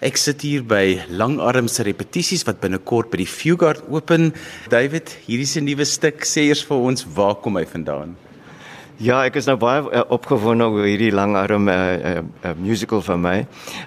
Ek 0.00 0.16
sit 0.16 0.40
hier 0.40 0.62
by 0.64 1.02
Langarm 1.12 1.66
se 1.68 1.84
repetisies 1.84 2.46
wat 2.48 2.62
binnekort 2.62 3.10
by 3.12 3.18
die 3.20 3.28
Fugard 3.28 3.82
open. 3.92 4.30
David, 4.72 5.12
hierdie 5.26 5.60
'n 5.60 5.68
nuwe 5.68 5.84
stuk. 5.84 6.24
Sê 6.24 6.48
eers 6.48 6.64
vir 6.64 6.78
ons 6.88 7.04
waar 7.04 7.36
kom 7.36 7.60
hy 7.60 7.66
vandaan? 7.68 8.16
Ja, 9.00 9.22
ek 9.24 9.38
is 9.40 9.46
nou 9.48 9.54
baie 9.56 9.80
uh, 9.80 10.02
opgewonde 10.12 10.66
oor 10.68 10.84
hierdie 10.84 11.08
langarm 11.08 11.70
uh, 11.72 11.74
uh, 11.96 12.10
uh, 12.20 12.50
musical 12.60 13.00
van 13.00 13.22
my. 13.24 13.36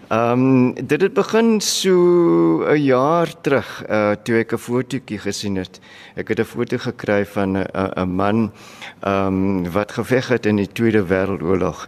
Ehm 0.09 0.41
um, 0.41 0.71
dit 0.73 1.03
het 1.05 1.13
begin 1.13 1.59
so 1.61 2.65
'n 2.65 2.81
jaar 2.81 3.29
terug 3.45 3.69
uh, 3.85 4.15
toe 4.23 4.39
ek 4.41 4.53
'n 4.53 4.57
fotootjie 4.57 5.19
gesien 5.21 5.61
het. 5.61 5.77
Ek 6.17 6.33
het 6.33 6.39
'n 6.39 6.49
foto 6.49 6.77
gekry 6.77 7.25
van 7.25 7.57
'n 7.57 7.65
uh, 7.75 8.01
'n 8.01 8.09
man 8.09 8.51
ehm 9.05 9.27
um, 9.27 9.71
wat 9.71 9.91
geveg 9.91 10.27
het 10.33 10.45
in 10.45 10.55
die 10.55 10.67
Tweede 10.67 11.05
Wêreldoorlog. 11.05 11.87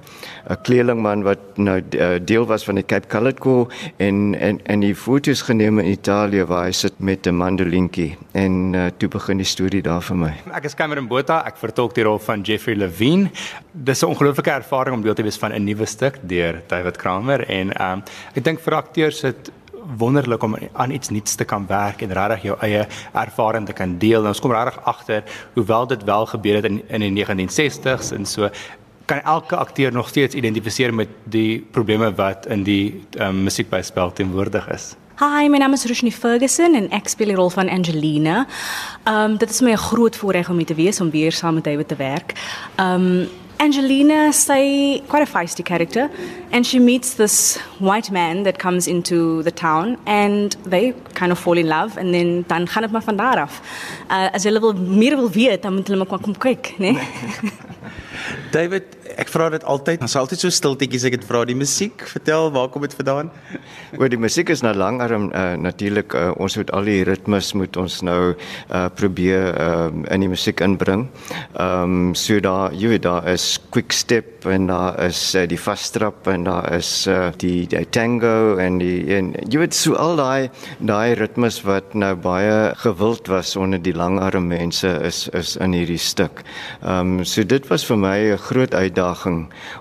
'n 0.49 0.61
Kleerlingman 0.61 1.23
wat 1.23 1.57
nou 1.57 1.81
deel 2.23 2.45
was 2.45 2.63
van 2.63 2.75
die 2.75 2.85
Cape 2.85 3.07
Colored 3.07 3.39
Corps 3.39 3.73
en 3.97 4.35
en 4.39 4.59
en 4.65 4.79
die 4.79 4.95
foto's 4.95 5.41
geneem 5.41 5.79
in 5.79 5.89
Italië 5.89 6.45
waar 6.45 6.65
hy 6.65 6.71
sit 6.71 6.93
met 6.99 7.25
'n 7.25 7.35
mandolientjie 7.35 8.17
en 8.33 8.73
uh, 8.73 8.85
toe 8.97 9.09
begin 9.09 9.37
die 9.37 9.45
storie 9.45 9.81
daar 9.81 10.01
vir 10.01 10.15
my. 10.15 10.33
Ek 10.53 10.63
is 10.63 10.75
Cameron 10.75 11.07
Botha, 11.07 11.43
ek 11.45 11.57
vertolk 11.57 11.95
die 11.95 12.03
rol 12.03 12.19
van 12.19 12.41
Jeffrey 12.41 12.75
Levine 12.75 13.14
sien. 13.15 13.29
Dis 13.71 14.01
'n 14.01 14.05
ongelooflike 14.05 14.51
ervaring 14.51 14.95
om 14.95 15.01
deel 15.01 15.13
te 15.13 15.23
wees 15.23 15.37
van 15.37 15.51
'n 15.51 15.63
nuwe 15.63 15.85
stuk 15.85 16.19
deur 16.21 16.61
David 16.67 16.97
Kramer 16.97 17.47
en 17.49 17.71
ehm 17.73 17.91
um, 17.91 18.03
ek 18.33 18.43
dink 18.43 18.59
vir 18.59 18.73
akteurs 18.73 19.21
dit 19.21 19.51
wonderlik 19.97 20.43
om 20.43 20.55
aan 20.73 20.91
iets 20.91 21.09
nuuts 21.09 21.35
te 21.35 21.45
kan 21.45 21.67
werk 21.67 22.01
en 22.01 22.13
regtig 22.13 22.41
jou 22.41 22.57
eie 22.61 22.87
ervaring 23.13 23.65
te 23.65 23.73
kan 23.73 23.97
deel. 23.97 24.21
En 24.21 24.27
ons 24.27 24.39
kom 24.39 24.51
regtig 24.51 24.83
agter 24.83 25.23
hoewel 25.53 25.87
dit 25.87 26.03
wel 26.03 26.25
gebeur 26.25 26.55
het 26.55 26.65
in 26.65 26.81
in 26.87 27.01
die 27.01 27.25
1960s 27.25 28.13
en 28.13 28.25
so 28.25 28.49
kan 29.05 29.21
elke 29.21 29.55
akteur 29.55 29.91
nog 29.91 30.07
steeds 30.07 30.35
identifiseer 30.35 30.93
met 30.93 31.07
die 31.23 31.59
probleme 31.71 32.15
wat 32.15 32.45
in 32.45 32.63
die 32.63 33.05
um, 33.19 33.43
musiekbyspel 33.43 34.11
teenwoordig 34.13 34.69
is. 34.69 34.95
Hi, 35.17 35.47
my 35.47 35.59
naam 35.59 35.71
is 35.71 35.85
Rushni 35.85 36.11
Ferguson 36.11 36.73
en 36.75 36.89
ek 36.91 37.05
speel 37.07 37.29
die 37.31 37.37
rol 37.37 37.47
van 37.53 37.69
Angelina. 37.71 38.41
Um 39.07 39.37
dit 39.39 39.49
is 39.49 39.61
my 39.63 39.71
'n 39.71 39.79
groot 39.79 40.15
voorreg 40.15 40.49
om 40.49 40.57
hier 40.57 40.67
te 40.67 40.75
wees 40.75 40.99
om 40.99 41.09
weer 41.09 41.31
saam 41.31 41.53
met 41.53 41.63
David 41.63 41.87
te 41.87 41.95
werk. 41.95 42.33
Um 42.77 43.29
Angelina 43.57 44.31
say 44.33 45.01
quite 45.07 45.23
a 45.23 45.25
feisty 45.25 45.63
character 45.63 46.09
and 46.51 46.65
she 46.65 46.79
meets 46.79 47.13
this 47.13 47.57
white 47.79 48.11
man 48.11 48.43
that 48.43 48.57
comes 48.57 48.87
into 48.87 49.41
the 49.43 49.53
town 49.53 49.97
and 50.05 50.57
they 50.69 50.93
kind 51.13 51.31
of 51.31 51.39
fall 51.39 51.57
in 51.57 51.67
love 51.67 51.97
and 51.97 52.11
then 52.11 52.43
dan 52.47 52.67
gaan 52.67 52.81
dit 52.81 52.91
maar 52.91 53.03
van 53.03 53.15
daar 53.15 53.39
af. 53.39 53.61
Uh 54.11 54.27
as 54.33 54.43
hulle 54.43 54.59
wil 54.59 54.73
meer 54.73 55.15
wil 55.15 55.31
weet, 55.31 55.61
dan 55.61 55.73
moet 55.73 55.87
hulle 55.87 56.05
maar 56.05 56.19
kom 56.19 56.37
kyk, 56.37 56.73
né? 56.77 56.91
Nee? 56.91 56.99
David, 58.51 58.83
ek 59.13 59.29
vra 59.31 59.49
dit 59.53 59.63
altyd. 59.63 60.01
Ons 60.05 60.15
altyd 60.19 60.41
so 60.41 60.53
stiltetjies 60.53 61.05
ek 61.09 61.19
het 61.19 61.25
vra 61.27 61.43
die 61.47 61.57
musiek. 61.57 62.03
Vertel, 62.09 62.49
waar 62.55 62.69
kom 62.73 62.85
dit 62.85 62.95
vandaan? 62.97 63.31
Oor 63.99 64.09
die 64.11 64.19
musiek 64.19 64.49
is 64.53 64.63
nou 64.65 64.73
langarm 64.77 65.29
uh, 65.31 65.53
natuurlik 65.61 66.15
uh, 66.17 66.31
ons 66.41 66.57
moet 66.59 66.71
al 66.75 66.89
die 66.89 67.01
ritmes 67.07 67.51
moet 67.57 67.77
ons 67.79 67.99
nou 68.05 68.19
uh, 68.33 68.85
probeer 68.97 69.51
uh, 69.53 69.89
in 70.13 70.25
die 70.25 70.31
musiek 70.31 70.63
inbring. 70.65 71.07
Ehm 71.53 72.09
um, 72.09 72.13
so 72.15 72.39
daar 72.43 72.73
jy 72.73 72.95
weet 72.95 73.05
daar 73.05 73.27
is 73.29 73.59
quick 73.73 73.93
step 73.93 74.45
en 74.49 74.67
daar 74.69 74.97
is 75.05 75.19
uh, 75.35 75.45
die 75.49 75.59
fast 75.59 75.93
trap 75.95 76.27
en 76.31 76.45
daar 76.47 76.67
is 76.75 76.89
uh, 77.11 77.29
die, 77.41 77.65
die 77.69 77.85
tango 77.89 78.57
en 78.61 78.79
die 78.81 79.03
en 79.15 79.33
jy 79.49 79.61
weet 79.63 79.77
so 79.77 79.95
al 79.99 80.17
daai 80.19 80.49
daai 80.79 81.15
ritmes 81.19 81.61
wat 81.67 81.93
nou 81.93 82.13
baie 82.15 82.73
gewild 82.83 83.29
was 83.31 83.55
onder 83.59 83.81
die 83.81 83.95
langarm 83.95 84.49
mense 84.51 84.89
is 85.05 85.25
is 85.33 85.55
in 85.61 85.75
hierdie 85.77 86.01
stuk. 86.01 86.43
Ehm 86.81 87.19
um, 87.19 87.25
so 87.25 87.43
dit 87.43 87.69
was 87.69 87.85
vir 87.85 87.99
my 88.01 88.17
'n 88.33 88.41
groot 88.49 88.73
uitdaging 88.73 88.94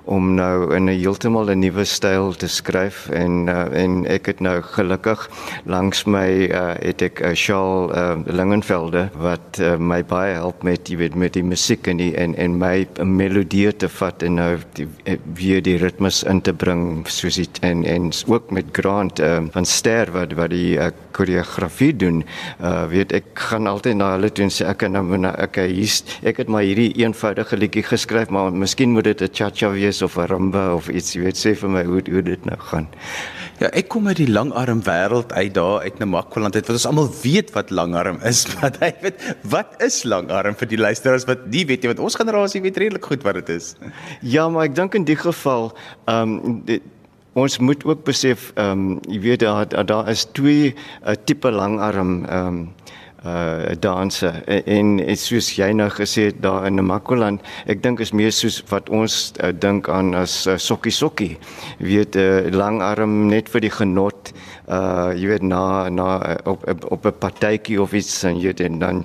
om 0.04 0.34
nou 0.34 0.74
in 0.74 0.84
'n 0.88 0.98
heeltemal 0.98 1.50
'n 1.50 1.58
nuwe 1.58 1.84
styl 1.84 2.34
te 2.34 2.48
skryf 2.48 3.08
en 3.08 3.48
uh, 3.48 3.82
en 3.82 4.06
ek 4.06 4.26
het 4.26 4.40
nou 4.40 4.62
gelukkig 4.62 5.30
langs 5.64 6.04
my 6.04 6.48
uh, 6.50 6.74
het 6.80 7.02
ek 7.02 7.20
'n 7.20 7.24
uh, 7.24 7.34
Shaal 7.34 7.90
uh, 7.94 8.16
Lingenvelde 8.26 9.10
wat 9.18 9.58
uh, 9.60 9.76
my 9.76 10.04
baie 10.04 10.34
help 10.34 10.62
met 10.62 10.88
jy 10.88 10.96
weet 10.96 11.14
met 11.14 11.32
die 11.32 11.44
musiek 11.44 11.86
en 11.86 11.96
die 11.96 12.14
en 12.16 12.34
en 12.34 12.58
my 12.58 12.86
melodie 13.02 13.72
te 13.76 13.88
vat 13.88 14.22
en 14.22 14.34
nou 14.34 14.58
die, 14.72 14.88
weer 15.34 15.62
die 15.62 15.76
ritmes 15.76 16.22
in 16.22 16.40
te 16.40 16.52
bring 16.52 17.06
soos 17.08 17.36
dit 17.36 17.58
en 17.62 17.84
en 17.84 18.10
ook 18.26 18.50
met 18.50 18.64
Grant 18.72 19.20
uh, 19.20 19.40
van 19.50 19.64
Ster 19.64 20.10
wat 20.12 20.32
wat 20.32 20.50
die 20.50 20.76
uh, 20.78 20.90
koreografie 21.14 21.92
doen. 21.96 22.24
Uh, 22.60 22.84
weet 22.90 23.12
ek 23.12 23.24
gaan 23.48 23.66
altyd 23.70 23.96
na 23.96 24.12
hulle 24.16 24.30
toe 24.34 24.44
en 24.44 24.52
sê 24.52 24.66
ek 24.68 24.82
kan 24.82 24.92
nou 24.92 25.32
ek 25.32 25.60
hier's 25.70 26.02
ek 26.26 26.42
het 26.42 26.50
maar 26.50 26.66
hierdie 26.66 26.90
eenvoudige 27.00 27.56
liedjie 27.56 27.84
geskryf 27.86 28.32
maar 28.34 28.52
miskien 28.52 28.92
moet 28.94 29.03
dit 29.04 29.22
'n 29.22 29.28
cha-cha 29.32 29.70
wees 29.70 30.02
of 30.02 30.16
'n 30.16 30.26
rumba 30.26 30.74
of 30.74 30.88
iets, 30.88 31.14
jy 31.14 31.22
weet, 31.22 31.36
sê 31.36 31.54
vir 31.54 31.70
my 31.70 31.84
hoe 31.84 32.02
hoe 32.10 32.22
dit 32.22 32.44
nou 32.44 32.58
gaan. 32.58 32.88
Ja, 33.60 33.68
ek 33.72 33.88
kom 33.88 34.06
uit 34.08 34.16
die 34.16 34.30
langarm 34.30 34.82
wêreld 34.82 35.32
uit 35.32 35.54
daar 35.54 35.80
uit 35.80 35.98
Namakwaland 35.98 36.54
uit 36.54 36.66
wat 36.66 36.76
ons 36.76 36.86
almal 36.86 37.10
weet 37.22 37.52
wat 37.52 37.70
langarm 37.70 38.18
is, 38.24 38.46
maar 38.54 38.72
jy 38.80 38.94
weet, 39.00 39.36
wat 39.42 39.78
is 39.78 40.02
langarm 40.04 40.56
vir 40.56 40.68
die 40.68 40.78
luisteraars 40.78 41.24
wat 41.24 41.46
nie 41.46 41.66
weet 41.66 41.82
nie, 41.82 41.92
want 41.92 42.02
ons 42.02 42.18
generasie 42.18 42.60
weet 42.60 42.76
redelik 42.76 43.04
goed 43.04 43.22
wat 43.22 43.34
dit 43.34 43.48
is. 43.48 43.74
Ja, 44.20 44.48
maar 44.48 44.64
ek 44.64 44.74
dink 44.74 44.94
in 44.94 45.04
die 45.04 45.16
geval, 45.16 45.72
ehm 46.06 46.38
um, 46.66 46.80
ons 47.34 47.58
moet 47.58 47.84
ook 47.84 48.04
besef 48.06 48.52
ehm 48.54 48.70
um, 48.70 48.98
jy 49.10 49.20
weet 49.20 49.40
daar 49.42 49.86
daar 49.86 50.08
is 50.08 50.26
twee 50.32 50.74
uh, 50.74 51.14
tipe 51.24 51.50
langarm 51.50 52.24
ehm 52.24 52.46
um, 52.46 52.74
uh 53.24 53.72
danse. 53.80 54.28
En, 54.46 55.00
en 55.00 55.16
soos 55.16 55.50
jy 55.56 55.72
nou 55.72 55.88
gesê 55.90 56.28
het 56.30 56.42
daar 56.42 56.66
in 56.66 56.76
Namakoland 56.76 57.40
ek 57.66 57.82
dink 57.82 58.00
is 58.00 58.12
meer 58.12 58.32
soos 58.32 58.62
wat 58.68 58.90
ons 58.90 59.32
uh, 59.40 59.52
dink 59.52 59.88
aan 59.88 60.14
as 60.14 60.46
uh, 60.46 60.58
sokkie 60.58 60.92
sokkie. 60.92 61.38
Weet 61.78 62.16
'n 62.16 62.20
uh, 62.20 62.52
lang 62.52 62.82
arm 62.82 63.28
net 63.28 63.48
vir 63.48 63.60
die 63.60 63.72
genot. 63.72 64.32
uh 64.32 64.53
jy 64.66 65.28
weet 65.28 65.42
na 65.42 65.88
na 65.88 66.38
op 66.44 66.64
op 66.90 67.06
'n 67.06 67.18
partytjie 67.18 67.80
of 67.82 67.92
iets 67.92 68.22
en 68.24 68.38
jy 68.40 68.54
en 68.56 68.78
dan 68.78 69.04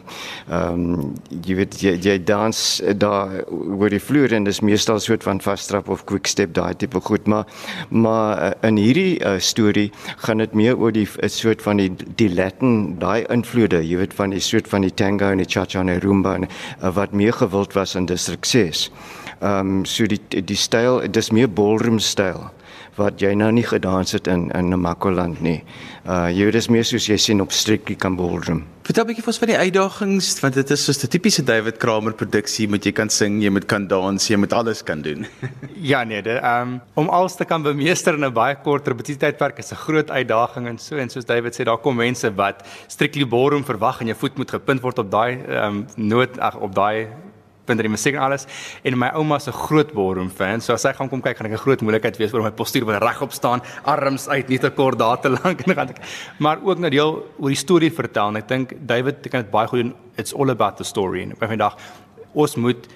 ehm 0.50 0.74
um, 0.74 1.14
jy 1.46 1.56
weet 1.56 1.81
jy, 1.81 1.94
jy 2.02 2.24
dans 2.24 2.81
daar 2.97 3.44
oor 3.50 3.90
die 3.90 4.00
vloer 4.00 4.34
en 4.34 4.44
dis 4.44 4.62
meestal 4.62 5.00
soort 5.00 5.24
van 5.24 5.42
vastrap 5.42 5.90
of 5.90 6.06
quick 6.06 6.28
step 6.28 6.53
daai 6.53 6.75
tipe 6.75 7.00
goed 7.02 7.28
maar 7.28 7.46
maar 7.90 8.56
in 8.62 8.78
hierdie 8.78 9.19
uh, 9.25 9.40
storie 9.40 9.92
gaan 10.18 10.38
dit 10.38 10.53
meer 10.53 10.78
oor 10.78 10.92
die 10.92 11.08
soort 11.25 11.62
van 11.62 11.78
die 11.78 11.92
die 12.16 12.30
Latin 12.34 12.96
daai 13.00 13.25
invloede 13.30 13.84
jy 13.84 13.98
weet 13.98 14.14
van 14.14 14.30
die 14.30 14.40
soort 14.40 14.68
van 14.68 14.81
die 14.81 14.94
tango 14.94 15.31
en 15.31 15.38
die 15.38 15.50
cha-cha 15.50 15.80
en 15.80 15.92
die 15.92 16.00
rumba 16.00 16.36
en 16.36 16.48
uh, 16.48 16.96
wat 16.96 17.12
meer 17.12 17.34
gewild 17.34 17.74
was 17.74 17.96
in 17.96 18.06
distrik 18.06 18.46
6 18.46 18.92
ehm 19.40 19.59
um, 19.59 19.86
so 19.86 20.06
die 20.06 20.19
die 20.30 20.56
styl 20.56 21.02
dis 21.12 21.31
meer 21.31 21.50
ballroom 21.50 22.00
styl 22.00 22.50
wat 22.97 23.22
jy 23.22 23.33
nou 23.38 23.51
nie 23.51 23.66
gedans 23.67 24.11
het 24.11 24.27
in 24.27 24.50
in 24.55 24.69
Namakoland 24.69 25.41
nie. 25.41 25.63
Uh 26.05 26.27
jy 26.33 26.47
weet 26.47 26.53
dis 26.53 26.69
meer 26.69 26.85
soos 26.88 27.07
jy 27.09 27.17
sien 27.17 27.41
op 27.41 27.51
Strictly 27.51 27.95
Come 27.95 28.17
Ballroom. 28.17 28.63
Vertel 28.83 29.03
'n 29.03 29.07
bietjie 29.07 29.23
vir 29.23 29.31
ons 29.31 29.39
van 29.39 29.51
die 29.51 29.57
uitdagings 29.57 30.39
want 30.41 30.53
dit 30.53 30.72
is 30.72 30.83
soos 30.85 31.03
'n 31.03 31.07
tipiese 31.07 31.44
David 31.45 31.77
Kramer 31.77 32.13
produksie, 32.13 32.67
moet 32.67 32.85
jy 32.85 32.91
kan 32.91 33.09
sing, 33.09 33.41
jy 33.41 33.50
moet 33.50 33.67
kan 33.67 33.88
dans, 33.88 34.27
jy 34.27 34.38
moet 34.38 34.53
alles 34.53 34.81
kan 34.83 35.01
doen. 35.01 35.27
ja 35.91 36.03
nee, 36.03 36.22
dit 36.22 36.41
um 36.44 36.81
om 36.95 37.09
alles 37.09 37.35
te 37.35 37.45
kan 37.45 37.61
bemeester 37.61 38.13
in 38.13 38.25
'n 38.25 38.33
baie 38.33 38.55
kort 38.55 38.88
repetisietydperk 38.88 39.59
is 39.59 39.71
'n 39.71 39.75
groot 39.75 40.09
uitdaging 40.09 40.67
en 40.67 40.77
so 40.77 40.97
en 40.97 41.09
soos 41.09 41.25
David 41.25 41.53
sê, 41.53 41.63
daar 41.66 41.77
kom 41.77 41.95
mense 41.95 42.33
wat 42.35 42.66
Strictly 42.88 43.27
Ballroom 43.27 43.63
verwag 43.63 44.01
en 44.01 44.07
jou 44.07 44.17
voet 44.17 44.38
moet 44.38 44.51
gepunt 44.51 44.81
word 44.81 45.00
op 45.00 45.11
daai 45.11 45.38
um 45.66 45.85
noot 45.95 46.39
ag 46.39 46.56
op 46.56 46.73
daai 46.75 47.07
in 47.69 47.78
die 47.78 47.90
musiek 47.90 48.16
en 48.16 48.22
alles 48.22 48.47
en 48.84 48.97
my 49.00 49.12
ouma 49.19 49.40
se 49.40 49.52
groot 49.52 49.94
ballroom 49.94 50.30
fan. 50.30 50.62
So 50.62 50.74
as 50.74 50.81
sy 50.81 50.94
gaan 50.94 51.09
kom 51.09 51.22
kyk, 51.22 51.38
gaan 51.38 51.47
ek 51.47 51.53
'n 51.53 51.63
groot 51.63 51.81
moeilikheid 51.81 52.18
wees 52.18 52.34
oor 52.34 52.44
my 52.44 52.52
postuur 52.52 52.85
wat 52.85 53.02
regop 53.02 53.31
staan, 53.31 53.62
arms 53.85 54.28
uit, 54.28 54.50
nie 54.50 54.59
te 54.59 54.69
kort 54.69 55.00
daar 55.00 55.19
te 55.22 55.30
lank 55.30 55.62
en 55.68 55.75
gaan 55.75 55.90
ek 55.90 56.02
maar 56.40 56.57
ook 56.63 56.80
nou 56.80 56.90
deel 56.90 57.25
oor 57.40 57.50
die 57.50 57.56
storie 57.56 57.91
vertel 57.91 58.30
en 58.30 58.38
ek 58.38 58.47
dink 58.47 58.74
David 58.85 59.30
kan 59.30 59.41
dit 59.41 59.52
baie 59.52 59.68
goed 59.68 59.80
doen. 59.84 59.94
It's 60.18 60.34
all 60.34 60.50
about 60.50 60.78
the 60.78 60.84
story 60.84 61.22
en 61.22 61.34
op 61.34 61.44
'n 61.44 61.57
dag 61.57 61.78
ons 62.34 62.56
moet 62.56 62.88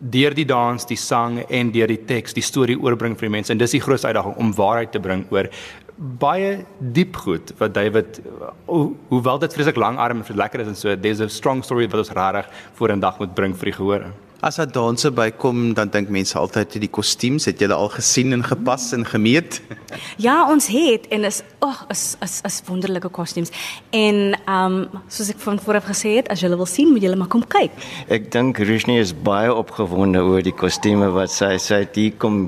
deur 0.00 0.34
die 0.34 0.46
dans, 0.48 0.86
die 0.88 0.96
sang 0.96 1.42
en 1.50 1.70
deur 1.72 1.86
die 1.86 2.00
teks 2.08 2.32
die 2.32 2.44
storie 2.44 2.78
oorbring 2.80 3.16
vir 3.18 3.28
die 3.28 3.34
mense 3.36 3.52
en 3.52 3.58
dis 3.60 3.76
die 3.76 3.82
grootste 3.84 4.08
uitdaging 4.08 4.36
om 4.40 4.54
waarheid 4.56 4.92
te 4.92 5.00
bring 5.00 5.26
oor 5.30 5.50
baie 6.00 6.64
diep 6.78 7.16
goed 7.20 7.52
wat 7.58 7.74
David 7.76 8.22
ho 8.64 8.96
hoewel 9.10 9.38
dit 9.42 9.52
vreeslik 9.52 9.76
lang 9.76 9.98
arm 10.00 10.22
en 10.24 10.36
lekker 10.36 10.60
is 10.60 10.70
en 10.72 10.76
so 10.76 10.96
there's 10.96 11.20
a 11.20 11.28
strong 11.28 11.60
story 11.64 11.88
wat 11.92 12.00
ons 12.00 12.12
regtig 12.16 12.48
voor 12.78 12.92
'n 12.92 13.00
dag 13.00 13.18
moet 13.18 13.34
bring 13.34 13.54
vir 13.54 13.64
die 13.64 13.76
gehoor. 13.76 14.04
As 14.40 14.56
daar 14.56 14.70
danse 14.72 15.10
bykom, 15.12 15.74
dan 15.74 15.90
dink 15.92 16.08
mense 16.08 16.38
altyd 16.38 16.78
die 16.80 16.88
kostuums, 16.88 17.44
het 17.44 17.60
jy 17.60 17.66
al 17.76 17.90
gesien 17.92 18.32
en 18.32 18.40
gepas 18.44 18.88
en 18.96 19.04
gemeet? 19.04 19.60
Ja, 20.16 20.46
ons 20.46 20.68
het 20.70 21.08
en 21.10 21.24
is 21.26 21.40
ag, 21.58 21.80
oh, 21.82 21.90
is 21.90 22.14
is 22.22 22.36
is 22.46 22.60
wonderlike 22.68 23.08
kostuums. 23.10 23.50
En 23.90 24.36
ehm 24.38 24.76
um, 24.76 25.00
soos 25.10 25.32
ek 25.32 25.40
van 25.42 25.58
vooraf 25.60 25.88
gesê 25.90 26.12
het, 26.20 26.28
as 26.30 26.40
jy 26.44 26.48
wil 26.52 26.68
sien, 26.68 26.92
moet 26.92 27.02
jy 27.02 27.10
maar 27.18 27.28
kom 27.32 27.42
kyk. 27.42 27.74
Ek 28.08 28.30
dink 28.32 28.60
Rushni 28.62 29.00
is 29.00 29.10
baie 29.26 29.50
opgewonde 29.52 30.22
oor 30.22 30.44
die 30.46 30.54
kostuums 30.54 31.10
wat 31.16 31.34
sy 31.34 31.56
sy 31.58 31.82
het 31.82 31.98
hier 31.98 32.14
kom 32.22 32.38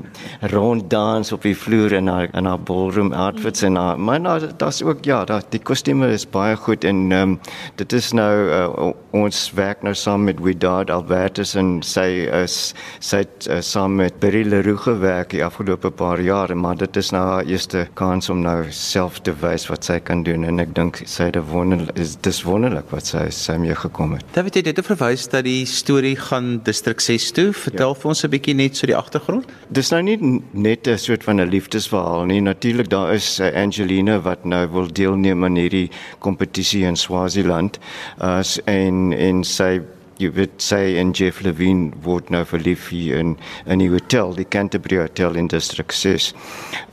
rond 0.53 0.87
dans 0.89 1.33
op 1.35 1.43
die 1.43 1.55
vloer 1.57 1.97
in 1.99 2.07
haar 2.07 2.29
in 2.31 2.47
haar 2.47 2.63
ballroom 2.63 3.11
outfits 3.11 3.65
en 3.67 3.75
haar 3.75 3.99
maar 3.99 4.23
nou 4.23 4.37
daar's 4.57 4.81
ook 4.81 5.03
ja, 5.05 5.25
daar 5.25 5.43
die 5.51 5.61
kostuums 5.61 6.15
is 6.15 6.25
baie 6.25 6.55
goed 6.55 6.87
en 6.87 7.11
ehm 7.11 7.35
um, 7.35 7.37
dit 7.75 7.93
is 7.93 8.13
nou 8.15 8.31
uh, 8.47 8.91
ons 9.11 9.43
werk 9.59 9.83
nou 9.83 9.93
saam 9.93 10.23
met 10.23 10.39
Widad 10.39 10.89
Albertus 10.89 11.55
en 11.59 11.82
sy 11.83 12.27
is 12.43 12.73
sy 12.99 13.23
het 13.23 13.47
uh, 13.49 13.59
saam 13.61 13.95
met 13.99 14.19
Berry 14.19 14.43
Leroux 14.47 14.81
gewerk 14.85 15.33
die 15.35 15.43
afgelope 15.45 15.91
paar 15.91 16.21
jare, 16.21 16.55
maar 16.55 16.77
dit 16.79 16.97
is 16.97 17.11
nou 17.11 17.23
haar 17.23 17.45
eerste 17.49 17.87
kans 17.99 18.29
om 18.29 18.41
nou 18.41 18.71
self 18.71 19.19
te 19.21 19.33
wys 19.41 19.67
wat 19.69 19.85
sy 19.87 19.99
kan 19.99 20.23
doen 20.23 20.43
en 20.47 20.59
ek 20.63 20.73
dink 20.75 21.01
sy 21.05 21.29
het 21.29 21.39
wonderlik 21.49 21.97
is 21.99 22.15
dis 22.25 22.41
wonderlik 22.47 22.89
wat 22.91 23.09
sy 23.09 23.25
sy 23.33 23.57
mee 23.61 23.75
gekom 23.75 24.15
het. 24.17 24.25
David 24.35 24.61
het 24.61 24.69
dit 24.71 24.85
verwys 24.85 25.27
dat 25.31 25.45
die 25.47 25.65
storie 25.69 26.15
gaan 26.19 26.59
distrik 26.65 27.01
6 27.03 27.31
toe. 27.37 27.47
Vertel 27.53 27.93
ja. 27.93 27.99
vir 28.01 28.09
ons 28.13 28.23
'n 28.23 28.29
bietjie 28.29 28.55
net 28.55 28.77
so 28.77 28.87
die 28.87 28.97
agtergrond. 28.97 29.49
Dis 29.69 29.91
nou 29.91 30.01
nie 30.01 30.17
net 30.51 30.87
'n 30.87 30.97
soort 30.97 31.23
van 31.23 31.41
'n 31.41 31.49
liefdesverhaal 31.49 32.25
nie. 32.25 32.41
Natuurlik 32.41 32.89
daar 32.89 33.13
is 33.13 33.39
uh, 33.39 33.51
Angelina 33.53 34.19
wat 34.19 34.45
nou 34.45 34.67
wil 34.71 34.87
deelneem 34.87 35.43
aan 35.43 35.55
hierdie 35.55 35.89
kompetisie 36.19 36.83
in 36.85 36.95
Swaziland. 36.95 37.79
Uh 38.21 38.41
en 38.65 39.13
en 39.13 39.43
sy 39.43 39.81
jy 40.21 40.29
weet 40.35 40.61
sê 40.61 40.97
en 41.01 41.11
Jeff 41.15 41.41
Levine 41.41 41.91
word 42.05 42.29
nou 42.33 42.43
verlief 42.45 42.89
hier 42.93 43.19
in 43.19 43.35
in 43.65 43.79
die 43.79 43.89
hotel 43.89 44.33
die 44.37 44.45
Canterbury 44.45 45.01
Hotel 45.01 45.35
in 45.39 45.47
District 45.47 45.93
6. 45.93 46.33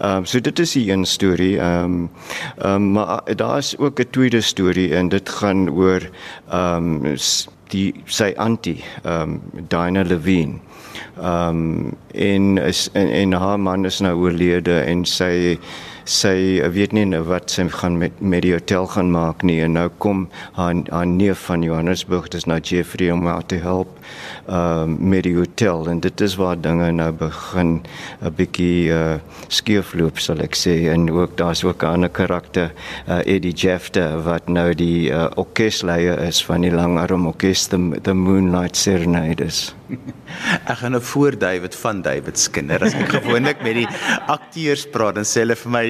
Ehm 0.00 0.22
um, 0.22 0.26
so 0.26 0.40
dit 0.40 0.58
is 0.58 0.76
'n 0.76 1.04
storie. 1.04 1.58
Ehm 1.58 1.84
um, 1.84 2.10
ehm 2.58 2.74
um, 2.74 2.92
maar 2.92 3.22
daar 3.36 3.58
is 3.58 3.76
ook 3.78 4.00
'n 4.00 4.10
tweede 4.10 4.40
storie 4.40 4.94
en 4.94 5.08
dit 5.08 5.28
gaan 5.28 5.70
oor 5.70 6.00
ehm 6.50 7.06
um, 7.06 7.16
die 7.68 7.94
sy 8.06 8.32
antie 8.36 8.82
ehm 9.04 9.22
um, 9.22 9.40
Dinah 9.68 10.06
Levine. 10.06 10.58
Ehm 11.18 11.48
um, 11.48 11.96
en 12.12 12.58
is 12.58 12.88
en, 12.92 13.10
en 13.10 13.32
haar 13.32 13.60
man 13.60 13.84
is 13.84 14.00
nou 14.00 14.14
oorlede 14.16 14.80
en 14.80 15.04
sy 15.04 15.58
sy 16.04 16.60
weet 16.74 16.92
nie 16.92 17.04
nou 17.04 17.22
wat 17.28 17.50
sy 17.50 17.66
gaan 17.68 17.98
met 17.98 18.20
met 18.20 18.42
die 18.42 18.52
hotel 18.52 18.86
gaan 18.86 19.10
maak 19.10 19.42
nie. 19.42 19.60
En 19.64 19.72
nou 19.78 19.88
kom 19.98 20.28
haar 20.52 20.74
haar 20.90 21.06
neef 21.06 21.46
van 21.48 21.62
Johannesburg 21.62 22.28
dis 22.28 22.46
nou 22.46 22.60
Jeffrey 22.60 23.10
om 23.10 23.26
haar 23.26 23.46
te 23.46 23.56
help 23.62 23.98
um, 24.48 24.96
met 25.08 25.24
die 25.24 25.34
hotel. 25.36 25.88
En 25.88 26.00
dit 26.00 26.20
is 26.20 26.36
waar 26.40 26.60
dinge 26.60 26.90
nou 26.92 27.10
begin 27.12 27.82
'n 28.22 28.34
bietjie 28.36 28.92
uh, 28.92 29.18
skeefloop 29.48 30.18
sal 30.18 30.40
ek 30.40 30.56
sê. 30.56 30.90
En 30.92 31.10
ook 31.10 31.36
daar's 31.36 31.64
ook 31.64 31.82
'n 31.82 31.86
ander 31.86 32.10
karakter 32.10 32.72
uh, 33.08 33.18
Eddie 33.26 33.54
Jefter 33.54 34.22
wat 34.22 34.48
nou 34.48 34.74
die 34.74 35.10
uh, 35.10 35.26
orkesleier 35.34 36.18
is 36.18 36.44
van 36.44 36.60
die 36.60 36.72
langarm 36.72 37.26
orkester 37.26 37.78
the 38.02 38.14
Moonlight 38.14 38.76
Serenades 38.76 39.79
Ek 40.70 40.76
gaan 40.80 40.94
nou 40.94 41.02
voor 41.02 41.36
David 41.38 41.74
van 41.80 42.02
David 42.02 42.38
Skinner 42.38 42.82
as 42.84 42.94
ek 42.94 43.14
gewoonlik 43.16 43.62
met 43.64 43.80
die 43.80 43.86
akteurs 44.30 44.86
praat 44.92 45.18
dan 45.18 45.26
sê 45.28 45.42
hulle 45.44 45.56
vir 45.58 45.72
my 45.74 45.84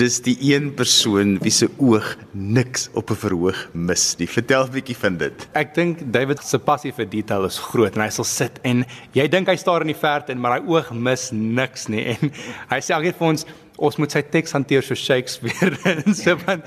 dis 0.00 0.20
die 0.24 0.36
een 0.52 0.70
persoon 0.78 1.36
wie 1.42 1.52
se 1.54 1.68
oog 1.78 2.14
niks 2.32 2.88
op 2.98 3.10
'n 3.10 3.20
verhoog 3.24 3.58
mis 3.72 4.04
nie. 4.18 4.28
Vertel 4.28 4.66
'n 4.66 4.72
bietjie 4.76 4.96
van 4.96 5.16
dit. 5.16 5.48
Ek 5.54 5.74
dink 5.74 6.04
David 6.12 6.42
se 6.44 6.58
passie 6.58 6.92
vir 6.92 7.06
detail 7.06 7.44
is 7.44 7.58
groot 7.58 7.96
en 7.96 8.02
hy 8.02 8.10
sal 8.10 8.24
sit 8.24 8.60
en 8.62 8.84
jy 9.12 9.28
dink 9.28 9.48
hy 9.48 9.56
staar 9.56 9.80
in 9.80 9.92
die 9.92 10.02
verte 10.06 10.32
en 10.32 10.40
maar 10.40 10.60
hy 10.60 10.66
oog 10.66 10.92
mis 10.92 11.30
niks 11.32 11.88
nie 11.88 12.04
en 12.16 12.32
hy 12.70 12.80
sê 12.80 12.94
altyd 12.94 13.16
vir 13.18 13.28
ons 13.28 13.46
ons 13.78 13.96
moet 13.96 14.12
sy 14.12 14.22
teks 14.22 14.52
hanteer 14.52 14.84
so 14.84 14.94
Shakespeare 14.94 15.76
en 15.90 16.14
so 16.14 16.36
van 16.44 16.62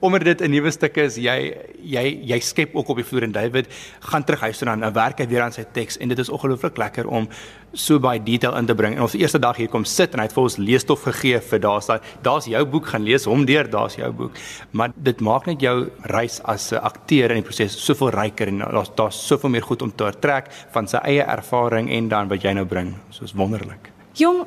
omdat 0.00 0.24
dit 0.24 0.40
'n 0.40 0.50
nuwe 0.50 0.70
stuk 0.70 0.96
is 0.96 1.16
jy 1.16 1.56
jy 1.82 2.04
jy 2.32 2.40
skep 2.40 2.74
ook 2.74 2.88
op 2.88 2.96
die 2.96 3.04
vloer 3.04 3.24
en 3.24 3.32
David 3.32 3.66
gaan 4.00 4.24
terug 4.24 4.40
huis 4.40 4.58
toe 4.58 4.66
dan 4.66 4.80
nou 4.80 4.92
werk 4.92 5.18
hy 5.18 5.26
weer 5.26 5.42
aan 5.42 5.52
sy 5.52 5.64
teks 5.72 5.98
en 5.98 6.08
dit 6.08 6.18
is 6.18 6.28
ongelooflik 6.28 6.76
lekker 6.76 7.06
om 7.06 7.28
so 7.72 7.98
baie 8.02 8.18
detail 8.18 8.56
in 8.56 8.66
te 8.66 8.74
bring. 8.74 8.96
En 8.96 9.02
ons 9.02 9.14
eerste 9.14 9.38
dag 9.38 9.56
hier 9.56 9.68
kom 9.68 9.84
sit 9.84 10.14
en 10.14 10.18
hy 10.18 10.26
het 10.26 10.34
vir 10.34 10.42
ons 10.42 10.56
leesstof 10.58 11.04
gegee 11.06 11.40
vir 11.40 11.60
daar's 11.62 11.90
daar's 12.22 12.48
jou 12.50 12.64
boek 12.66 12.86
gaan 12.86 13.04
lees 13.06 13.28
hom 13.30 13.44
deur 13.46 13.68
daar's 13.70 13.96
jou 13.96 14.10
boek. 14.12 14.38
Maar 14.72 14.94
dit 14.96 15.20
maak 15.20 15.46
net 15.46 15.60
jou 15.60 15.90
reis 16.02 16.40
as 16.44 16.72
'n 16.72 16.82
akteur 16.82 17.30
in 17.30 17.42
die 17.42 17.46
proses 17.46 17.76
soveel 17.84 18.10
ryker 18.10 18.48
en 18.48 18.58
daar's 18.58 18.90
daar's 18.96 19.26
soveel 19.26 19.50
meer 19.50 19.62
goed 19.62 19.82
om 19.82 19.92
te 19.92 20.10
trek 20.20 20.50
van 20.72 20.88
sy 20.88 20.98
eie 21.04 21.22
ervaring 21.22 21.90
en 21.90 22.08
dan 22.08 22.28
wat 22.28 22.42
jy 22.42 22.52
nou 22.52 22.64
bring. 22.64 22.96
Soos 23.10 23.32
wonderlik. 23.32 23.92
Jong 24.14 24.46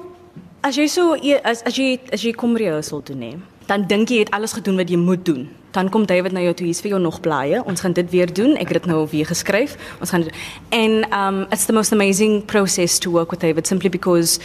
As 0.63 0.77
jy 0.79 0.85
so 0.87 1.17
as 1.43 1.59
as 1.67 1.75
jy 1.75 1.97
as 2.15 2.21
jy 2.23 2.31
kom 2.39 2.53
rehearsal 2.55 3.01
toe 3.03 3.17
neem, 3.19 3.41
dan 3.67 3.81
dink 3.83 4.13
jy 4.13 4.21
het 4.21 4.29
alles 4.31 4.53
gedoen 4.55 4.77
wat 4.79 4.87
jy 4.87 4.95
moet 4.95 5.25
doen. 5.27 5.49
Dan 5.75 5.89
kom 5.91 6.05
David 6.07 6.31
na 6.31 6.39
jou 6.45 6.53
toe, 6.55 6.67
hier's 6.69 6.79
vir 6.79 6.93
jou 6.93 6.99
nog 7.03 7.17
blaaie. 7.19 7.59
Ons 7.67 7.83
gaan 7.83 7.91
dit 7.97 8.07
weer 8.13 8.31
doen. 8.31 8.53
Ek 8.55 8.71
het 8.71 8.77
dit 8.79 8.87
nou 8.87 9.01
weer 9.11 9.27
geskryf. 9.27 9.73
Ons 9.99 10.13
gaan 10.15 10.23
en 10.71 10.95
um 11.11 11.41
it's 11.49 11.65
the 11.67 11.75
most 11.75 11.91
amazing 11.91 12.45
process 12.47 12.95
to 13.03 13.11
work 13.11 13.35
with 13.35 13.43
David 13.43 13.67
simply 13.67 13.91
because 13.91 14.39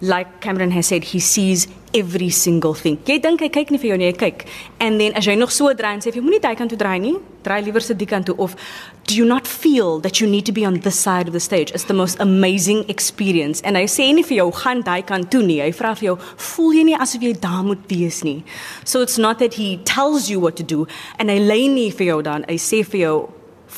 like 0.00 0.40
Cameron 0.40 0.70
has 0.72 0.86
said, 0.86 1.04
he 1.04 1.20
sees 1.20 1.68
every 1.94 2.28
single 2.28 2.74
thing. 2.74 2.98
Jy 3.08 3.16
dink 3.24 3.40
hy 3.40 3.48
kyk 3.52 3.70
nie 3.72 3.80
vir 3.80 3.94
jou 3.94 3.96
nie, 4.00 4.10
hy 4.10 4.16
kyk. 4.20 4.44
And 4.82 5.00
then 5.00 5.14
as 5.16 5.24
jy 5.28 5.36
nog 5.38 5.52
so 5.54 5.72
draai 5.76 5.94
en 5.96 6.02
sê 6.04 6.12
jy 6.12 6.20
moenie 6.24 6.42
daai 6.42 6.56
kant 6.58 6.72
toe 6.72 6.78
draai 6.80 6.98
nie, 7.00 7.14
draai 7.46 7.62
liewer 7.64 7.80
se 7.80 7.96
die 7.96 8.08
kant 8.10 8.28
toe 8.28 8.36
of 8.42 8.56
do 9.08 9.14
you 9.16 9.24
not 9.24 9.46
feel 9.46 10.00
that 10.04 10.20
you 10.20 10.28
need 10.28 10.44
to 10.44 10.52
be 10.52 10.66
on 10.66 10.80
this 10.84 10.98
side 10.98 11.30
of 11.30 11.32
the 11.32 11.40
stage? 11.40 11.72
It's 11.72 11.86
the 11.88 11.96
most 11.96 12.20
amazing 12.20 12.84
experience. 12.92 13.62
En 13.64 13.78
hy 13.78 13.86
sê 13.88 14.10
nie 14.12 14.26
vir 14.26 14.42
jou 14.42 14.50
gaan 14.60 14.84
daai 14.84 15.00
kant 15.06 15.30
toe 15.32 15.40
nie. 15.46 15.62
Hy 15.64 15.72
vra 15.78 15.94
vir 15.96 16.10
jou, 16.10 16.18
voel 16.50 16.76
jy 16.80 16.84
nie 16.90 17.00
asof 17.06 17.24
jy 17.24 17.32
daar 17.40 17.64
moet 17.64 17.88
wees 17.88 18.20
nie? 18.26 18.42
So 18.84 19.00
it's 19.00 19.16
not 19.16 19.40
that 19.40 19.56
he 19.56 19.78
tells 19.88 20.28
you 20.28 20.42
what 20.42 20.60
to 20.60 20.66
do 20.66 20.84
and 21.16 21.32
hy 21.32 21.40
lê 21.40 21.62
nie 21.72 21.88
vir 21.94 22.12
jou 22.12 22.20
dan. 22.26 22.44
Hy 22.50 22.60
sê 22.60 22.84
vir 22.84 23.02
jou 23.06 23.16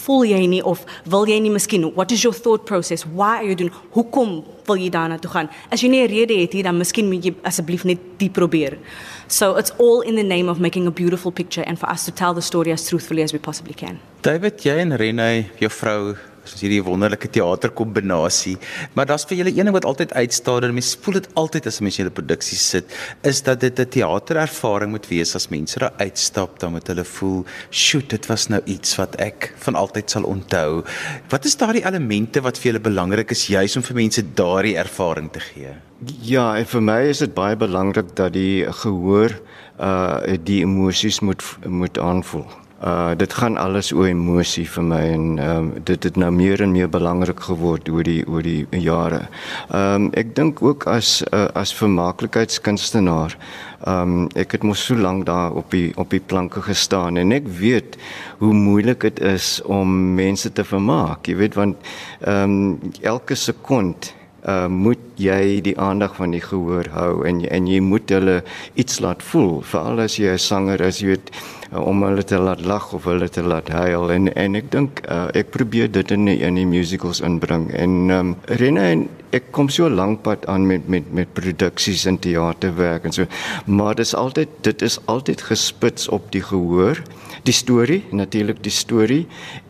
voel 0.05 0.25
jy 0.29 0.47
nie 0.47 0.63
of 0.65 0.85
wil 1.11 1.27
jy 1.29 1.39
nie 1.43 1.53
miskien 1.53 1.89
what 1.95 2.13
is 2.13 2.23
your 2.23 2.37
thought 2.37 2.65
process? 2.65 3.05
Why 3.05 3.39
are 3.39 3.49
you 3.49 3.57
doing 3.59 3.73
hoekom 3.97 4.45
wil 4.69 4.77
jy 4.77 4.91
daarna 4.95 5.19
toe 5.19 5.31
gaan? 5.31 5.51
As 5.71 5.83
jy 5.83 5.89
nie 5.89 6.03
'n 6.03 6.11
rede 6.11 6.41
het 6.41 6.53
hier 6.53 6.65
dan 6.65 6.79
miskien 6.79 7.09
moet 7.09 7.25
jy 7.25 7.35
asseblief 7.43 7.85
net 7.85 7.99
die 8.19 8.31
probeer. 8.31 8.79
So 9.29 9.57
it's 9.57 9.73
all 9.79 10.01
in 10.01 10.17
the 10.17 10.23
name 10.23 10.49
of 10.49 10.59
making 10.59 10.87
a 10.87 10.91
beautiful 10.91 11.33
picture 11.33 11.65
and 11.67 11.79
for 11.79 11.91
us 11.91 12.05
to 12.05 12.13
tell 12.13 12.35
the 12.35 12.43
story 12.43 12.73
as 12.73 12.87
truthfully 12.89 13.23
as 13.23 13.33
we 13.33 13.39
possibly 13.39 13.75
can. 13.75 14.01
David 14.23 14.63
jy 14.65 14.79
en 14.79 14.97
Renée 14.97 15.51
jou 15.59 15.71
vrou 15.71 16.17
soos 16.49 16.65
hierdie 16.65 16.83
wonderlike 16.85 17.31
teaterkombinasie. 17.35 18.57
Maar 18.95 19.07
daar's 19.13 19.27
vir 19.29 19.43
julle 19.43 19.53
een 19.55 19.69
ding 19.69 19.77
wat 19.77 19.89
altyd 19.89 20.15
uitstaan 20.15 20.69
en 20.69 20.75
mense 20.79 20.99
voel 21.05 21.19
dit 21.21 21.29
altyd 21.35 21.69
as 21.71 21.81
mense 21.85 22.03
in 22.03 22.09
'n 22.09 22.13
produksie 22.13 22.59
sit, 22.59 22.85
is 23.23 23.43
dat 23.43 23.61
dit 23.61 23.79
'n 23.79 23.89
teaterervaring 23.89 24.91
moet 24.91 25.09
wees 25.09 25.35
as 25.35 25.49
mense 25.49 25.79
daar 25.79 25.93
uitstap 25.99 26.59
dan 26.59 26.73
met 26.73 26.87
hulle 26.87 27.05
voel, 27.05 27.45
"Sjoe, 27.71 28.03
dit 28.07 28.27
was 28.27 28.49
nou 28.49 28.63
iets 28.65 28.97
wat 28.97 29.17
ek 29.17 29.53
van 29.59 29.75
altyd 29.75 30.11
sal 30.11 30.25
onthou." 30.25 30.85
Wat 31.29 31.45
is 31.45 31.57
daardie 31.57 31.85
elemente 31.85 32.41
wat 32.41 32.59
vir 32.59 32.73
julle 32.73 32.83
belangrik 32.83 33.31
is 33.31 33.47
juis 33.47 33.77
om 33.77 33.83
vir 33.83 33.95
mense 33.95 34.23
daardie 34.35 34.77
ervaring 34.77 35.33
te 35.33 35.41
gee? 35.41 35.75
Ja, 36.23 36.57
en 36.57 36.67
vir 36.67 36.83
my 36.83 37.01
is 37.09 37.19
dit 37.19 37.35
baie 37.35 37.57
belangrik 37.57 38.15
dat 38.15 38.33
die 38.33 38.65
gehoor 38.83 39.41
uh 39.81 40.37
die 40.45 40.61
emosies 40.63 41.21
moet 41.21 41.43
moet 41.67 41.99
aanvoel. 41.99 42.47
Uh 42.79 43.11
dit 43.19 43.33
gaan 43.33 43.57
alles 43.59 43.89
oor 43.93 44.07
emosie 44.07 44.63
vir 44.71 44.85
my 44.87 45.01
en 45.11 45.23
ehm 45.39 45.57
um, 45.59 45.71
dit 45.85 46.05
het 46.07 46.17
nou 46.17 46.31
meer 46.31 46.61
en 46.63 46.71
meer 46.71 46.89
belangrik 46.89 47.41
geword 47.41 47.89
oor 47.91 48.07
die 48.07 48.23
oor 48.27 48.43
die 48.43 48.67
jare. 48.71 49.25
Ehm 49.71 49.95
um, 49.95 50.07
ek 50.15 50.31
dink 50.37 50.63
ook 50.63 50.87
as 50.87 51.25
uh, 51.33 51.49
as 51.59 51.75
vermaaklikheidskunstenaar 51.75 53.35
ehm 53.87 54.15
um, 54.15 54.29
ek 54.39 54.55
het 54.55 54.63
mos 54.63 54.85
so 54.87 54.95
lank 54.95 55.27
daar 55.27 55.59
op 55.59 55.75
die 55.75 55.91
op 55.97 56.15
die 56.15 56.23
planke 56.23 56.63
gestaan 56.63 57.19
en 57.19 57.35
ek 57.35 57.51
weet 57.59 57.99
hoe 58.39 58.55
moeilik 58.55 59.01
dit 59.01 59.21
is 59.27 59.59
om 59.67 60.15
mense 60.15 60.53
te 60.53 60.65
vermaak. 60.65 61.27
Jy 61.27 61.37
weet 61.43 61.59
want 61.59 61.91
ehm 62.21 62.55
um, 62.55 62.95
elke 63.03 63.35
sekond 63.35 64.15
uh 64.47 64.69
moet 64.71 65.03
jy 65.19 65.61
die 65.67 65.75
aandag 65.79 66.15
van 66.15 66.31
die 66.31 66.41
gehoor 66.41 66.87
hou 66.95 67.27
en 67.27 67.43
en 67.43 67.67
jy 67.67 67.81
moet 67.83 68.11
hulle 68.15 68.43
iets 68.75 69.01
laat 69.03 69.23
voel 69.33 69.63
veral 69.67 70.07
as 70.07 70.15
jy 70.17 70.31
'n 70.31 70.39
sanger 70.39 70.81
is 70.81 71.01
jy 71.03 71.09
weet 71.09 71.33
uh, 71.73 71.81
om 71.81 72.03
hulle 72.03 72.25
te 72.25 72.39
laat 72.39 72.65
lag 72.67 72.93
of 72.93 73.05
hulle 73.05 73.29
te 73.29 73.43
laat 73.43 73.69
huil. 73.69 74.11
En 74.15 74.33
en 74.35 74.59
ek 74.59 74.71
dink 74.73 75.03
uh, 75.09 75.27
ek 75.39 75.53
probeer 75.55 75.91
dit 75.93 76.11
in 76.15 76.29
die, 76.31 76.39
in 76.45 76.59
die 76.61 76.67
musicals 76.69 77.21
inbring. 77.25 77.69
En 77.77 78.11
um, 78.15 78.35
Rene 78.61 78.89
en 78.93 79.07
ek 79.37 79.51
kom 79.53 79.69
so 79.73 79.89
lank 79.93 80.23
pad 80.25 80.47
aan 80.49 80.67
met 80.69 80.89
met 80.89 81.09
met 81.13 81.33
produksies 81.37 82.07
en 82.09 82.19
teaterwerk 82.19 83.05
en 83.05 83.13
so. 83.13 83.29
Maar 83.67 83.99
dit 83.99 84.07
is 84.07 84.15
altyd 84.15 84.49
dit 84.67 84.83
is 84.83 84.99
altyd 85.05 85.43
gespits 85.51 86.09
op 86.09 86.31
die 86.33 86.43
gehoor. 86.43 87.03
Die 87.45 87.55
storie 87.55 88.05
natuurlik 88.11 88.63
die 88.65 88.73
storie. 88.75 89.27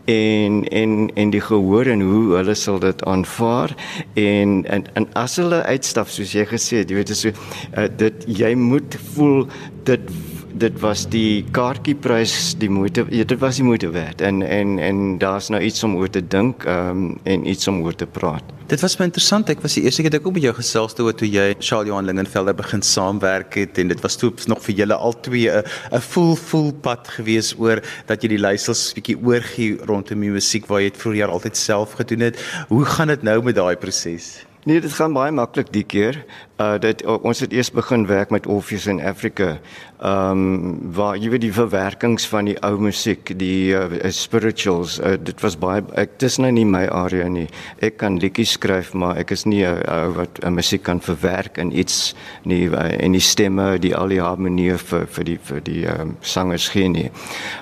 En 0.08 0.62
en 0.72 1.10
en 1.14 1.30
die 1.30 1.42
gehoor 1.44 1.90
en 1.90 2.00
hoe 2.00 2.36
hulle 2.36 2.54
sal 2.54 2.78
dit 2.78 3.04
aanvaar. 3.04 3.74
En 4.14 4.62
en, 4.66 4.86
en 4.94 5.08
as 5.12 5.36
hulle 5.42 5.62
uitstap 5.62 6.08
soos 6.08 6.32
jy 6.32 6.46
gesê 6.48 6.82
het 6.82 6.90
jy 6.90 7.00
weet 7.02 7.16
so 7.16 7.34
uh, 7.34 7.88
dit 7.90 8.24
jy 8.38 8.54
moet 8.54 8.96
voel 9.14 9.46
dit 9.84 10.10
dit 10.58 10.78
was 10.82 11.04
die 11.10 11.44
kaartjieprys 11.54 12.56
die 12.58 12.70
moeite 12.72 13.04
ja, 13.14 13.24
dit 13.28 13.38
was 13.38 13.60
die 13.60 13.66
moeite 13.66 13.90
werd 13.94 14.22
en 14.24 14.42
en 14.42 14.78
en 14.82 15.18
daar's 15.22 15.50
nou 15.54 15.60
iets 15.62 15.84
om 15.86 15.96
oor 15.96 16.10
te 16.10 16.22
dink 16.26 16.64
um, 16.66 17.18
en 17.24 17.46
iets 17.46 17.68
om 17.68 17.82
oor 17.84 17.94
te 17.94 18.06
praat. 18.06 18.42
Dit 18.68 18.82
was 18.84 18.96
baie 18.98 19.08
interessant. 19.08 19.48
Ek 19.48 19.62
was 19.64 19.78
die 19.78 19.84
eerste 19.86 20.02
keer 20.02 20.12
dat 20.12 20.20
ek 20.20 20.26
ook 20.28 20.36
met 20.36 20.44
jou 20.44 20.54
gesels 20.58 20.96
toe 20.96 21.12
toe 21.16 21.28
jy 21.28 21.54
Charles 21.58 21.88
Johan 21.88 22.08
Lingenfelder 22.08 22.56
begin 22.56 22.82
saamwerk 22.84 23.54
het 23.60 23.78
en 23.78 23.92
dit 23.92 24.02
was 24.04 24.18
toe 24.20 24.32
nog 24.50 24.60
vir 24.66 24.82
julle 24.82 24.96
al 24.96 25.16
twee 25.20 25.48
'n 25.48 25.62
'n 25.92 26.00
full 26.00 26.34
full 26.36 26.72
pad 26.72 27.08
gewees 27.08 27.54
oor 27.58 27.80
dat 28.06 28.22
jy 28.22 28.28
die 28.28 28.44
luisters 28.48 28.92
bietjie 28.92 29.16
oorgie 29.16 29.78
rondom 29.86 30.20
die 30.20 30.30
musiek 30.30 30.66
waar 30.66 30.80
jy 30.80 30.90
dit 30.90 31.00
vroeër 31.00 31.30
altyd 31.30 31.56
self 31.56 31.92
gedoen 31.92 32.20
het. 32.20 32.36
Hoe 32.68 32.84
gaan 32.84 33.08
dit 33.08 33.22
nou 33.22 33.42
met 33.42 33.54
daai 33.54 33.76
proses? 33.76 34.47
Nee, 34.64 34.80
dit 34.80 34.92
gaan 34.92 35.12
baie 35.14 35.32
maklik 35.32 35.70
die 35.72 35.84
keer. 35.86 36.24
Uh 36.58 36.74
dit 36.82 37.04
ons 37.06 37.40
het 37.40 37.52
eers 37.54 37.70
begin 37.70 38.06
werk 38.10 38.32
met 38.34 38.46
Orpheus 38.46 38.88
in 38.90 38.98
Africa. 39.00 39.58
Ehm 40.02 40.30
um, 40.30 40.92
waar 40.94 41.16
jy 41.16 41.30
weet 41.30 41.44
die 41.44 41.52
verwerkings 41.54 42.26
van 42.26 42.48
die 42.50 42.56
ou 42.66 42.78
musiek, 42.82 43.30
die 43.38 43.74
uh, 43.74 44.10
spirituals, 44.10 44.98
uh, 44.98 45.14
dit 45.22 45.40
was 45.42 45.56
baie 45.58 45.84
ek 45.98 46.16
dis 46.18 46.38
nou 46.42 46.50
nie 46.54 46.66
my 46.66 46.84
area 46.90 47.28
nie. 47.30 47.46
Ek 47.82 47.96
kan 48.02 48.18
liedjies 48.18 48.56
skryf, 48.58 48.92
maar 48.94 49.18
ek 49.22 49.30
is 49.36 49.46
nie 49.46 49.62
'n 49.66 49.78
uh, 49.86 50.10
wat 50.16 50.42
'n 50.42 50.54
musiek 50.54 50.82
kan 50.82 51.00
verwerk 51.00 51.58
in 51.58 51.70
iets 51.78 52.14
nie 52.42 52.66
uh, 52.66 53.04
en 53.04 53.12
die 53.12 53.20
stemme, 53.20 53.78
die 53.78 53.94
al 53.94 54.08
die 54.08 54.20
harmonie 54.20 54.74
vir 54.78 55.06
vir 55.06 55.24
die 55.24 55.38
vir 55.42 55.60
die 55.60 55.86
ehm 55.86 56.00
um, 56.00 56.16
sangers 56.20 56.68
gee 56.68 56.88
nie. 56.88 57.10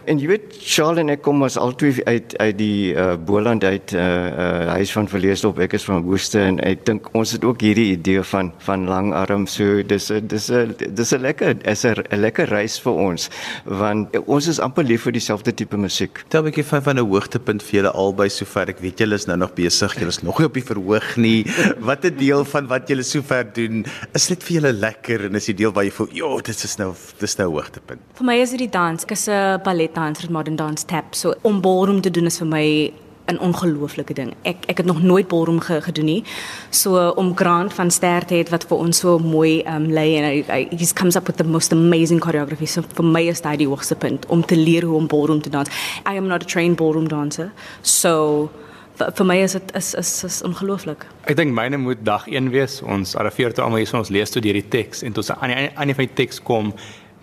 En 0.07 0.19
jy 0.19 0.27
weet 0.27 0.57
Charles 0.61 1.01
en 1.01 1.11
ek 1.11 1.23
kom 1.23 1.43
as 1.43 1.57
altyd 1.57 2.05
uit 2.05 2.37
uit 2.39 2.59
die 2.59 2.95
uh, 2.95 3.17
Boland 3.17 3.65
uit 3.65 3.93
uh, 3.93 4.01
uh, 4.01 4.69
huis 4.77 4.93
van 4.93 5.09
verleesdorp. 5.09 5.59
Ek 5.59 5.73
is 5.73 5.85
van 5.85 6.03
Woeste 6.03 6.41
en 6.41 6.61
ek 6.61 6.86
dink 6.87 7.09
ons 7.15 7.33
het 7.33 7.45
ook 7.45 7.61
hierdie 7.61 7.93
idee 7.93 8.23
van 8.23 8.53
van 8.67 8.87
lang 8.89 9.13
arm 9.15 9.47
so 9.47 9.83
dis 9.83 10.11
dis 10.23 10.47
dis 10.47 11.13
'n 11.13 11.21
lekker 11.21 11.57
is 11.67 11.85
'n 11.85 12.05
lekker 12.13 12.49
reis 12.49 12.79
vir 12.81 12.93
ons 12.93 13.29
want 13.65 14.17
ons 14.27 14.47
is 14.47 14.61
amper 14.61 14.85
lief 14.85 15.03
vir 15.07 15.13
dieselfde 15.13 15.53
tipe 15.53 15.77
musiek. 15.77 16.23
Tel 16.29 16.43
'n 16.43 16.51
bietjie 16.51 16.65
van 16.65 16.83
van 16.83 16.99
'n 16.99 17.07
hoogtepunt 17.11 17.63
vir 17.63 17.75
julle 17.81 17.93
albei 17.93 18.29
sover. 18.29 18.69
Ek 18.69 18.81
weet 18.81 18.99
julle 18.99 19.15
is 19.15 19.27
nou 19.27 19.37
nog 19.37 19.55
besig. 19.55 19.95
Julle 19.95 20.09
is 20.09 20.23
nog 20.23 20.39
nie 20.39 20.47
op 20.47 20.55
die 20.55 20.63
verhoog 20.63 21.17
nie. 21.17 21.45
Wat 21.81 22.05
'n 22.05 22.17
deel 22.17 22.45
van 22.45 22.67
wat 22.67 22.89
julle 22.89 23.03
sover 23.03 23.45
doen 23.53 23.85
is 24.15 24.29
net 24.29 24.43
vir 24.43 24.61
julle 24.61 24.73
lekker 24.73 25.25
en 25.27 25.35
is 25.35 25.47
die 25.47 25.55
deel 25.55 25.73
waar 25.73 25.85
jy 25.85 25.91
voel, 25.91 26.09
"Jo, 26.13 26.41
dit 26.41 26.65
is 26.65 26.77
nou 26.77 26.95
dis 27.19 27.37
nou 27.37 27.49
'n 27.49 27.53
hoogtepunt." 27.53 28.01
Vir 28.15 28.27
my 28.27 28.37
is 28.41 28.51
dit 28.51 28.59
die 28.59 28.71
dans. 28.71 29.03
Ek 29.03 29.11
is 29.11 29.29
'n 29.29 29.61
balletdanser, 29.63 30.31
modern 30.31 30.57
dance 30.57 30.85
tap. 30.87 31.15
So 31.15 31.35
om 31.43 31.61
ballroom 31.61 32.01
te 32.01 32.11
doen 32.11 32.27
is 32.27 32.39
vir 32.39 32.47
my 32.47 32.93
'n 33.27 33.39
ongelooflike 33.39 34.15
ding. 34.15 34.35
Ek 34.43 34.57
ek 34.67 34.77
het 34.77 34.87
nog 34.87 35.03
nooit 35.03 35.29
ballroom 35.29 35.61
ge, 35.61 35.83
gedoen 35.83 36.05
nie. 36.05 36.25
So 36.71 37.09
om 37.09 37.37
Grant 37.37 37.75
van 37.75 37.91
Ster 37.91 38.25
te 38.25 38.35
hê 38.35 38.51
wat 38.51 38.65
vir 38.69 38.79
ons 38.79 38.99
so 38.99 39.19
mooi 39.19 39.63
um 39.67 39.87
lê 39.87 40.17
en 40.17 40.25
hy, 40.25 40.45
hy 40.47 40.69
he 40.71 40.87
comes 40.95 41.17
up 41.17 41.27
with 41.27 41.37
the 41.37 41.45
most 41.45 41.73
amazing 41.73 42.21
choreography. 42.21 42.67
So 42.67 42.83
vir 42.95 43.05
my 43.05 43.23
is 43.29 43.41
dit 43.41 43.59
die 43.59 43.69
hoogste 43.69 43.95
punt 43.95 44.27
om 44.27 44.45
te 44.45 44.57
leer 44.57 44.85
hoe 44.85 44.97
om 44.97 45.07
ballroom 45.07 45.43
te 45.43 45.51
dans. 45.51 45.69
I 46.07 46.17
am 46.17 46.27
not 46.27 46.43
a 46.43 46.47
trained 46.47 46.77
ballroom 46.77 47.09
dancer. 47.09 47.53
So 47.83 48.51
vir 48.97 49.27
my 49.27 49.37
is 49.43 49.53
dit 49.53 49.75
is 49.75 49.95
is 49.95 50.25
is 50.25 50.43
ongelooflik. 50.43 51.07
Ek 51.25 51.37
dink 51.37 51.55
myne 51.55 51.77
moet 51.77 52.05
dag 52.05 52.27
1 52.29 52.51
wees. 52.51 52.81
Ons 52.83 53.17
arriveer 53.17 53.53
toe 53.55 53.65
almal 53.65 53.83
hier 53.83 53.91
so 53.91 53.99
ons 53.99 54.09
lees 54.09 54.31
toe 54.31 54.43
deur 54.43 54.57
die 54.57 54.69
teks 54.69 55.03
en 55.03 55.13
toe 55.13 55.25
aan 55.37 55.53
die 55.53 55.71
aan 55.75 55.87
die 55.87 55.95
van 55.99 56.07
die 56.07 56.15
teks 56.15 56.41
kom 56.43 56.73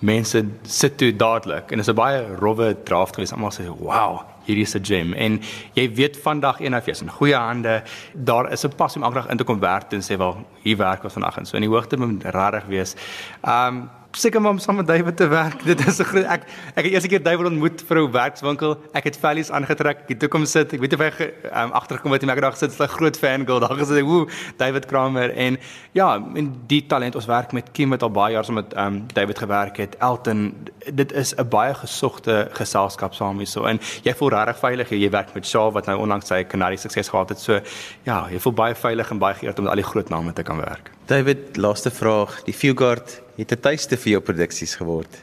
mense 0.03 0.43
sit 0.67 0.97
toe 0.99 1.13
dadelik 1.15 1.71
en 1.71 1.79
dit 1.79 1.87
is 1.87 1.89
'n 1.89 1.95
baie 1.95 2.21
rowwe 2.39 2.75
draft 2.83 3.15
gewees. 3.15 3.33
Almal 3.33 3.51
sê, 3.51 3.67
"Wow, 3.67 4.21
hierdie 4.45 4.63
is 4.63 4.75
'n 4.75 4.85
gem." 4.85 5.13
En 5.13 5.41
jy 5.73 5.93
weet 5.93 6.17
vandag 6.17 6.59
een 6.59 6.75
of 6.75 6.85
jy's 6.85 7.01
in 7.01 7.09
goeie 7.09 7.35
hande. 7.35 7.83
Daar 8.13 8.51
is 8.51 8.65
'n 8.65 8.75
pas 8.75 8.95
om 8.95 9.03
elke 9.03 9.15
dag 9.15 9.29
in 9.29 9.37
te 9.37 9.43
kom 9.43 9.59
werk 9.59 9.91
en 9.91 10.01
sê, 10.01 10.17
"Wel, 10.17 10.45
hier 10.61 10.77
werk 10.77 11.03
ons 11.03 11.13
vandag." 11.13 11.37
En 11.37 11.45
so 11.45 11.55
in 11.55 11.61
die 11.61 11.69
hoogte 11.69 11.97
moet 11.97 12.23
regtig 12.23 12.65
wees. 12.65 12.95
Um 13.43 13.89
seker 14.17 14.41
maar 14.41 14.51
om 14.51 14.59
saam 14.59 14.75
met 14.75 14.87
David 14.87 15.17
te 15.17 15.27
werk. 15.27 15.63
Dit 15.71 15.87
is 15.87 15.99
'n 15.99 16.03
groot 16.03 16.25
ek 16.25 16.43
ek 16.75 16.83
het 16.85 16.93
eers 16.93 17.03
'n 17.03 17.09
keer 17.09 17.23
David 17.23 17.45
ontmoet 17.45 17.83
vir 17.87 17.97
'n 17.97 18.11
werkswinkel. 18.11 18.77
Ek 18.93 19.03
het 19.03 19.17
Valleys 19.17 19.51
aangetrek. 19.51 19.97
Ek 20.03 20.09
het 20.09 20.19
toe 20.19 20.29
kom 20.29 20.45
sit. 20.45 20.73
Ek 20.73 20.79
weet 20.79 20.93
of 20.93 20.99
hy 20.99 21.11
um, 21.53 21.71
agtergekom 21.71 22.11
het 22.11 22.23
en 22.23 22.29
ek 22.29 22.35
het 22.35 22.43
daar 22.43 22.51
gesit. 22.51 22.71
Sy's 22.71 22.79
'n 22.79 22.97
groot 22.97 23.17
fan 23.17 23.45
girl. 23.45 23.59
Daar 23.59 23.77
gesê, 23.77 24.03
"Woe, 24.03 24.27
David 24.57 24.85
Kramer." 24.85 25.33
En 25.35 25.57
ja, 25.91 26.15
en 26.35 26.63
die 26.67 26.85
talent 26.85 27.15
ons 27.15 27.25
werk 27.25 27.51
met 27.51 27.71
Kim 27.71 27.89
wat 27.89 28.03
al 28.03 28.11
baie 28.11 28.33
jaar 28.33 28.45
saam 28.45 28.55
met 28.55 28.77
um, 28.77 29.03
David 29.13 29.37
gewerk 29.37 29.77
het. 29.77 29.95
Elton, 29.97 30.53
dit 30.93 31.11
is 31.11 31.33
'n 31.35 31.47
baie 31.49 31.73
gesogte 31.73 32.47
geselskap 32.51 33.13
saam 33.13 33.37
hierso. 33.37 33.65
En 33.65 33.79
jy 34.03 34.13
voel 34.13 34.29
regtig 34.29 34.57
veilig. 34.57 34.89
Jy 34.89 35.09
werk 35.09 35.33
met 35.33 35.45
Shaw 35.45 35.71
wat 35.73 35.85
nou 35.85 35.99
onlangs 35.99 36.27
sy 36.27 36.43
Canary 36.43 36.75
sukses 36.75 37.09
gehad 37.09 37.29
het. 37.29 37.39
So 37.39 37.59
ja, 38.03 38.27
jy 38.29 38.39
voel 38.39 38.53
baie 38.53 38.75
veilig 38.75 39.11
en 39.11 39.17
baie 39.17 39.33
geëerd 39.33 39.57
om 39.57 39.63
met 39.63 39.73
al 39.73 39.81
die 39.81 39.91
groot 39.91 40.09
name 40.09 40.33
te 40.33 40.43
kan 40.43 40.57
werk. 40.57 40.91
David, 41.05 41.57
laaste 41.57 41.91
vraag. 41.91 42.43
Die 42.43 42.53
Fugard 42.53 43.22
het 43.37 43.51
'n 43.51 43.59
tuiste 43.59 43.97
vir 43.97 44.11
jou 44.11 44.21
produksies 44.21 44.75
geword. 44.75 45.21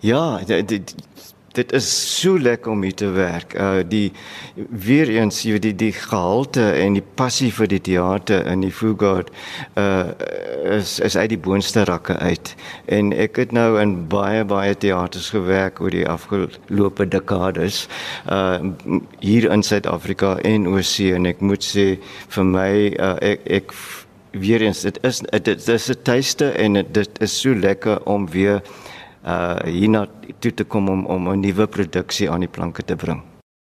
Ja, 0.00 0.38
dit 0.44 0.94
dit 1.52 1.72
is 1.72 1.86
so 2.20 2.38
lekker 2.38 2.70
om 2.70 2.82
hier 2.82 2.94
te 2.94 3.08
werk. 3.10 3.54
Uh 3.58 3.82
die 3.88 4.12
weer 4.54 5.08
eens 5.10 5.42
jy 5.42 5.58
die 5.58 5.74
die 5.74 5.92
gehalte 5.92 6.62
en 6.78 6.94
die 6.94 7.04
passie 7.18 7.50
vir 7.54 7.66
die 7.72 7.80
teater 7.90 8.46
in 8.46 8.62
die 8.62 8.72
Fugard 8.74 9.32
uh 9.80 10.12
is 10.78 10.98
is 11.00 11.16
uit 11.16 11.32
die 11.32 11.40
boonste 11.40 11.84
rakke 11.88 12.16
uit. 12.18 12.54
En 12.86 13.10
ek 13.12 13.40
het 13.42 13.52
nou 13.56 13.80
in 13.80 13.96
baie 14.12 14.44
baie 14.44 14.76
teaters 14.78 15.30
gewerk 15.34 15.80
oor 15.80 15.90
die 15.90 16.06
afgelope 16.08 17.08
dekades 17.08 17.86
uh 18.30 18.60
hier 19.18 19.50
in 19.50 19.66
Suid-Afrika 19.66 20.36
en 20.46 20.68
oorsee 20.70 21.14
en 21.14 21.26
ek 21.26 21.42
moet 21.42 21.66
sê 21.66 21.86
vir 22.36 22.46
my 22.46 22.72
uh, 22.94 23.16
ek 23.32 23.42
ek 23.60 23.74
weer 24.32 24.62
eens 24.62 24.80
dit 24.80 24.98
is 25.02 25.20
dit 25.42 25.68
is 25.68 25.88
'n 25.88 26.02
tuiste 26.02 26.50
en 26.50 26.72
dit 26.72 27.20
is 27.20 27.40
so 27.40 27.54
lekker 27.54 28.04
om 28.06 28.30
weer 28.30 28.62
uh 29.24 29.56
hierna 29.64 30.06
toe 30.38 30.54
te 30.54 30.64
kom 30.64 30.88
om 30.88 31.06
om 31.06 31.28
'n 31.28 31.40
nuwe 31.40 31.66
produksie 31.66 32.30
aan 32.30 32.40
die 32.40 32.48
planke 32.48 32.84
te 32.84 32.96
bring. 32.96 33.29